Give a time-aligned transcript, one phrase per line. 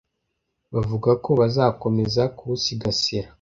[0.73, 3.27] bavuga ko bazakomeza kuwusigasira